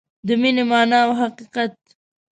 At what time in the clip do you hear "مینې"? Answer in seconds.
0.41-0.63